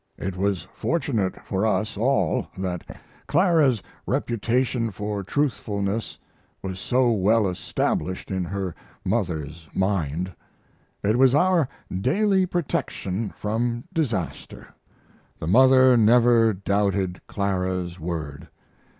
It 0.17 0.35
was 0.35 0.63
fortunate 0.73 1.35
for 1.45 1.63
us 1.63 1.95
all 1.95 2.47
that 2.57 2.99
Clara's 3.27 3.83
reputation 4.07 4.89
for 4.89 5.21
truthfulness 5.23 6.17
was 6.63 6.79
so 6.79 7.11
well 7.11 7.47
established 7.47 8.31
in 8.31 8.43
her 8.45 8.73
mother's 9.05 9.69
mind. 9.75 10.31
It 11.03 11.19
was 11.19 11.35
our 11.35 11.69
daily 11.93 12.47
protection 12.47 13.31
from 13.37 13.83
disaster. 13.93 14.69
The 15.37 15.45
mother 15.45 15.95
never 15.95 16.51
doubted 16.51 17.21
Clara's 17.27 17.99
word. 17.99 18.47